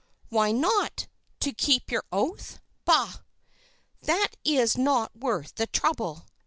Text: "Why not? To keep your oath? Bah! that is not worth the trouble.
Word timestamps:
"Why 0.29 0.51
not? 0.51 1.05
To 1.41 1.53
keep 1.53 1.91
your 1.91 2.05
oath? 2.11 2.59
Bah! 2.85 3.17
that 4.01 4.35
is 4.43 4.75
not 4.75 5.15
worth 5.15 5.53
the 5.53 5.67
trouble. 5.67 6.25